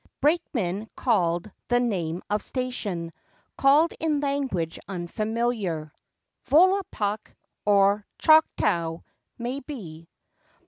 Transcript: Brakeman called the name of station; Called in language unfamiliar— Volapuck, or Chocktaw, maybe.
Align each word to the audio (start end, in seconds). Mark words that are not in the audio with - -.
Brakeman 0.19 0.87
called 0.95 1.51
the 1.67 1.79
name 1.79 2.23
of 2.27 2.41
station; 2.41 3.11
Called 3.55 3.93
in 3.99 4.19
language 4.19 4.79
unfamiliar— 4.87 5.93
Volapuck, 6.45 7.35
or 7.67 8.07
Chocktaw, 8.17 9.03
maybe. 9.37 10.09